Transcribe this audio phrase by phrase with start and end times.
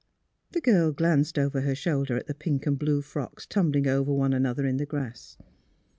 [0.53, 4.33] The girl glanced over her shoulder at the pink and blue frocks tumbling over one
[4.33, 5.37] another in the grass.